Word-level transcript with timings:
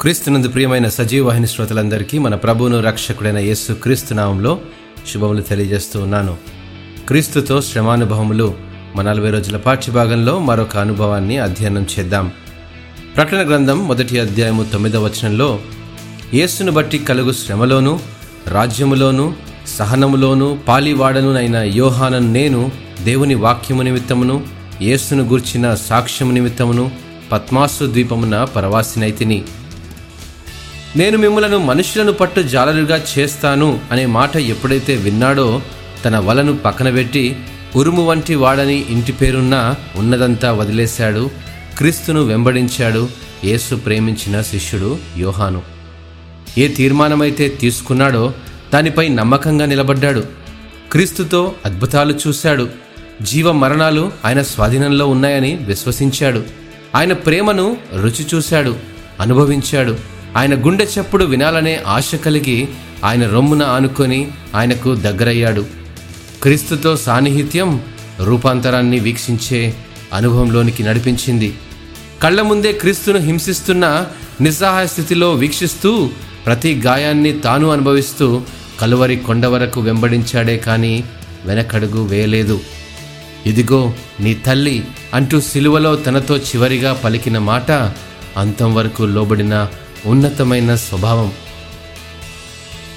క్రీస్తునందు 0.00 0.48
ప్రియమైన 0.48 0.88
సజీవ 0.88 1.26
వాహిని 1.26 1.46
శ్రోతలందరికీ 1.46 2.18
మన 2.18 2.34
ప్రభువును 2.34 2.80
రక్షకుడైన 2.80 3.38
యేసు 3.38 3.72
క్రీస్తు 3.72 4.14
నామంలో 4.14 4.60
శుభములు 5.12 5.42
తెలియజేస్తూ 5.42 6.00
ఉన్నాను. 6.00 6.36
క్రీస్తుతో 7.08 7.60
శ్రమానుభవములు 7.60 8.54
మన 8.96 9.12
నలభై 9.12 9.30
రోజుల 9.30 9.56
పాఠ్యభాగంలో 9.56 10.38
మరొక 10.38 10.76
అనుభవాన్ని 10.76 11.38
అధ్యయనం 11.38 11.86
చేద్దాం. 11.98 12.32
ప్రకటన 13.16 13.48
గ్రంథం 13.48 13.88
మొదటి 13.88 14.20
అధ్యాయము 14.20 14.64
తొమ్మిదవ 14.72 15.04
వచనంలో 15.04 15.58
యేసును 16.34 16.72
బట్టి 16.72 16.98
కలుగు 16.98 17.32
శ్రమలోను 17.32 18.00
రాజ్యములోను 18.48 19.34
సహనములోను 19.78 20.58
పాలివాడనునైన 20.68 21.56
యోహానను 21.56 22.32
నేను 22.32 22.70
దేవుని 23.04 23.34
వాక్యము 23.34 23.82
నిమిత్తమును 23.82 24.44
యేసును 24.82 25.22
గూర్చిన 25.22 25.74
సాక్ష్యము 25.74 26.32
నిమిత్తమును 26.32 26.90
పద్మాసు 27.32 27.86
ద్వీపమున 27.86 28.44
పరవాసినైతిని 28.44 29.44
నేను 30.96 31.18
మిమ్మలను 31.18 31.58
మనుషులను 31.58 32.12
పట్టు 32.12 32.40
జాలరుగా 32.40 33.04
చేస్తాను 33.18 33.80
అనే 33.92 34.06
మాట 34.06 34.36
ఎప్పుడైతే 34.36 34.96
విన్నాడో 34.96 35.62
తన 36.04 36.18
వలను 36.18 36.56
పక్కన 36.56 36.90
పెట్టి 36.90 37.36
ఉరుము 37.76 38.06
వంటి 38.06 38.34
వాడని 38.34 38.86
ఇంటి 38.88 39.12
పేరున్న 39.12 39.74
ఉన్నదంతా 39.96 40.52
వదిలేశాడు 40.52 41.30
క్రీస్తును 41.78 42.22
వెంబడించాడు 42.22 43.08
యేసు 43.44 43.74
ప్రేమించిన 43.74 44.42
శిష్యుడు 44.42 44.98
యోహాను. 45.18 45.62
ఏ 46.58 46.68
తీర్మానమైతే 46.68 47.48
తీసుకున్నాడో 47.48 48.32
దానిపై 48.74 49.08
నమ్మకంగా 49.08 49.66
నిలబడ్డాడు. 49.66 50.24
క్రీస్తుతో 50.92 51.54
అద్భుతాలు 51.66 52.18
చూశాడు. 52.26 52.68
జీవ 53.22 53.52
మరణాలు 53.52 54.12
ఆయన 54.24 54.42
స్వాధీనంలో 54.42 55.06
ఉన్నాయని 55.06 55.56
విశ్వసించాడు. 55.56 56.44
ఆయన 56.96 57.12
ప్రేమను 57.12 57.76
రుచి 58.00 58.26
చూశాడు 58.34 58.76
అనుభవించాడు. 59.20 60.19
ఆయన 60.36 60.66
గుండె 60.66 60.84
చప్పుడు 60.84 61.24
వినాలనే 61.24 61.82
ఆశ 61.86 62.14
కలిగి 62.14 62.68
ఆయన 63.04 63.30
రొమ్మున 63.30 63.62
ఆనుకొని 63.62 64.30
ఆయనకు 64.54 64.94
దగ్గరయ్యాడు. 64.94 65.66
క్రీస్తుతో 66.42 66.96
సాన్నిహిత్యం 66.96 67.80
రూపాంతరాన్ని 68.24 68.98
వీక్షించే 68.98 69.74
అనుభవంలోనికి 70.12 70.82
నడిపించింది. 70.82 71.54
కళ్ళ 72.22 72.40
ముందే 72.42 72.72
క్రీస్తును 72.72 73.18
హింసిస్తున్న 73.18 74.06
నిస్సహాయ 74.40 74.86
స్థితిలో 74.86 75.32
వీక్షిస్తూ 75.32 76.10
ప్రతి 76.46 76.74
గాయాన్ని 76.74 77.40
తాను 77.40 77.70
అనుభవిస్తూ 77.70 78.42
కలువరి 78.80 79.16
కొండ 79.16 79.46
వరకు 79.46 79.80
వెంబడించాడే 79.80 80.56
కానీ 80.56 81.04
వెనకడుగు 81.44 82.06
వేయలేదు. 82.06 82.60
ఇదిగో 83.46 83.92
నీ 84.20 84.34
తల్లి 84.34 84.84
అంటూ 85.14 85.40
సిలువలో 85.40 85.96
తనతో 85.96 86.36
చివరిగా 86.36 86.92
పలికిన 86.92 87.38
మాట 87.38 87.70
అంతం 88.36 88.74
వరకు 88.74 89.02
లోబడిన 89.02 89.68
ఉన్నతమైన 90.06 90.74
స్వభావం. 90.74 91.32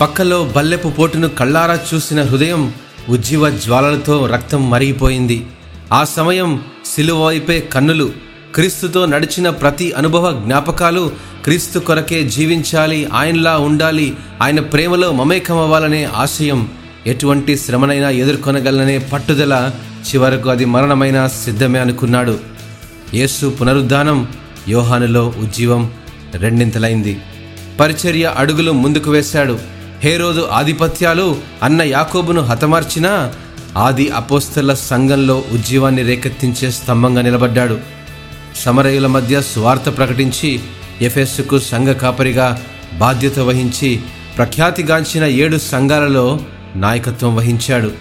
పక్కలో 0.02 0.52
బల్లెపు 0.56 0.90
పోటును 0.90 1.30
కళ్ళారా 1.30 1.80
చూసిన 1.94 2.24
హృదయం 2.24 2.74
ఉజ్జీవ 3.10 3.50
జ్వాలలతో 3.50 4.26
రక్తం 4.26 4.70
మరిగిపోయింది. 4.70 5.46
ఆ 5.94 6.04
సమయం 6.04 6.64
సిలువ 6.96 7.26
వైపే 7.26 7.60
కన్నులు 7.60 8.12
క్రీస్తుతో 8.56 9.06
నడిచిన 9.06 9.50
ప్రతి 9.50 9.92
అనుభవ 9.92 10.44
జ్ఞాపకాలు 10.46 11.12
క్రీస్తు 11.44 11.80
కొరకే 11.80 12.30
జీవించాలి 12.30 13.06
ఆయనలా 13.06 13.58
ఉండాలి 13.58 14.18
ఆయన 14.42 14.60
ప్రేమలో 14.60 15.12
మమేకమవ్వాలనే 15.12 16.04
ఆశయం 16.06 16.70
ఎటువంటి 17.08 17.58
శ్రమనైనా 17.58 18.10
ఎదుర్కొనగలననే 18.10 18.98
పట్టుదల 18.98 19.72
చివరకు 20.04 20.50
అది 20.50 20.66
మరణమైన 20.66 21.28
సిద్ధమే 21.28 21.80
అనుకున్నాడు. 21.80 22.40
యేసు 23.14 23.58
పునరుద్ధానం 23.62 24.28
యోహానులో 24.68 25.34
ఉజ్జీవం 25.38 25.92
రెండింతలైంది. 26.36 27.20
పరిచర్య 27.80 28.34
అడుగులు 28.38 28.72
ముందుకు 28.72 29.12
వేశాడు. 29.12 29.60
హేరోదు 30.00 30.48
ఆధిపత్యాలు 30.52 31.38
అన్న 31.64 31.82
యాకోబును 31.82 32.42
హతమార్చినా 32.42 33.34
ఆది 33.78 34.10
అపోస్తల 34.10 34.74
సంఘంలో 34.74 35.44
ఉజ్జీవాన్ని 35.52 36.04
రేకెత్తించే 36.04 36.72
స్తంభంగా 36.72 37.22
నిలబడ్డాడు. 37.22 37.78
సమరయుల 38.56 39.08
మధ్య 39.08 39.42
స్వార్థ 39.42 39.98
ప్రకటించి 39.98 40.60
ఎఫెస్సుకు 41.02 41.60
సంఘ 41.60 41.88
కాపరిగా 41.88 42.64
బాధ్యత 42.94 43.40
వహించి 43.40 44.00
ప్రఖ్యాతిగాంచిన 44.38 45.24
ఏడు 45.24 45.58
సంఘాలలో 45.58 46.40
నాయకత్వం 46.76 47.36
వహించాడు. 47.36 47.92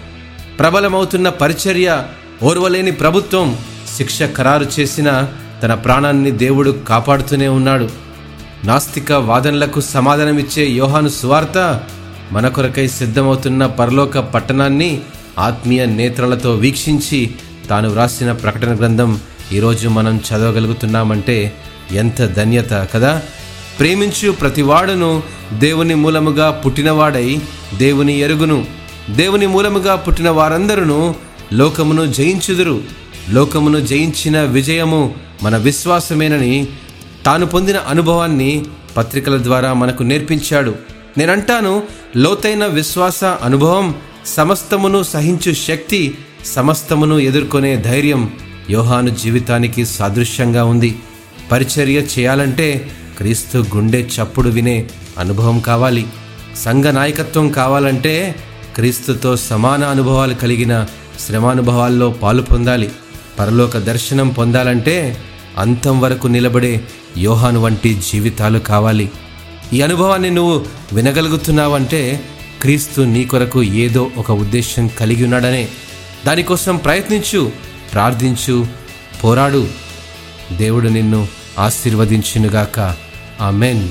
ప్రబలమవుతున్న 0.59 1.29
పరిచర్య 1.29 2.03
ఓర్వలేని 2.43 2.91
ప్రభుత్వం 2.91 3.57
శిక్ష 3.97 4.19
ఖరారు 4.37 4.65
చేసిన 4.79 5.27
తన 5.63 5.73
ప్రాణాన్ని 5.73 6.31
దేవుడు 6.31 6.71
కాపాడుతూనే 6.71 7.47
ఉన్నాడు. 7.47 8.02
నాస్తిక 8.65 9.11
వాదనలకు 9.11 9.81
సమాధానమిచ్చే 9.81 10.69
యోహాను 10.69 11.09
సువార్త 11.09 11.81
మన 12.31 12.47
కొరకై 12.47 12.87
సిద్ధమవుతున్న 12.87 13.65
పరలోక 13.65 14.17
పట్టణాన్ని 14.17 15.01
ఆత్మీయ 15.39 15.85
నేత్రాలతో 15.85 16.51
వీక్షించి 16.55 17.31
తాను 17.69 17.89
వ్రాసిన 17.89 18.31
ప్రకటన 18.31 18.75
గ్రంథం 18.75 19.19
ఈరోజు 19.51 19.87
మనం 19.87 20.17
చదవగలుగుతున్నామంటే 20.17 21.53
ఎంత 21.91 22.25
ధన్యత 22.25 22.71
కదా? 22.71 23.21
ప్రేమించు 23.79 24.31
ప్రతివాడును 24.31 25.23
దేవుని 25.53 25.95
మూలముగా 25.95 26.51
పుట్టినవాడై 26.51 27.39
దేవుని 27.77 28.19
ఎరుగును. 28.19 28.65
దేవుని 29.09 29.47
మూలముగా 29.47 29.95
పుట్టిన 29.95 30.29
వారందరూ 30.29 31.15
లోకమును 31.53 32.05
జయించుదురు. 32.05 32.81
లోకమును 33.29 33.79
జయించిన 33.79 34.41
విజయము 34.41 35.13
మన 35.43 35.57
విశ్వాసమేనని 35.57 36.67
తాను 37.25 37.45
పొందిన 37.45 37.77
అనుభవాన్ని 37.77 38.65
పత్రికల 38.97 39.43
ద్వారా 39.43 39.73
మనకు 39.73 40.03
నేర్పించాడు. 40.03 40.75
నేనంటాను 41.17 41.83
లోతైన 42.17 42.65
విశ్వాస 42.65 43.23
అనుభవం 43.23 43.95
సమస్తమును 44.25 45.03
సహించు 45.03 45.53
శక్తి 45.53 46.17
సమస్తమును 46.45 47.19
ఎదుర్కొనే 47.19 47.75
ధైర్యం 47.75 48.31
యోహాను 48.69 49.09
జీవితానికి 49.09 49.85
సాదృశ్యంగా 49.85 50.63
ఉంది. 50.63 50.95
పరిచర్య 51.51 51.97
చేయాలంటే 51.97 52.91
క్రీస్తు 53.17 53.57
గుండె 53.57 54.01
చప్పుడు 54.01 54.49
వినే 54.49 54.89
అనుభవం 55.17 55.59
కావాలి. 55.59 56.07
సంఘ 56.57 56.85
నాయకత్వం 56.85 57.49
కావాలంటే 57.49 58.35
క్రీస్తుతో 58.75 59.35
సమాన 59.35 59.83
అనుభవాలు 59.83 60.33
కలిగిన 60.33 60.85
శ్రమానుభవాల్లో 61.19 62.09
పాలు 62.09 62.41
పొందాలి. 62.41 62.91
పరలోక 63.39 63.77
దర్శనం 63.77 64.29
పొందాలంటే 64.29 65.17
అంతం 65.57 66.01
వరకు 66.01 66.27
నిలబడే 66.27 66.81
యోహాను 67.17 67.61
వంటి 67.61 68.01
జీవితాలు 68.11 68.59
కావాలి. 68.59 69.11
ఈ 69.73 69.81
అనుభవాన్ని 69.81 70.29
నువ్వు 70.29 70.65
వినగలుగుతున్నావంటే 70.93 72.23
క్రీస్తు 72.61 73.01
నీ 73.01 73.25
కొరకు 73.25 73.63
ఏదో 73.63 74.11
ఒక 74.17 74.31
ఉద్దేశం 74.31 74.87
కలిగి 74.87 75.23
ఉన్నాడనే 75.23 75.67
దానికోసం 76.25 76.77
ప్రయత్నించు 76.77 77.51
ప్రార్థించు 77.93 78.67
పోరాడు. 79.23 79.67
దేవుడు 80.51 80.89
నిన్ను 80.89 81.27
ఆశీర్వదించునుగాక. 81.59 82.95
ఆమెన్. 83.41 83.89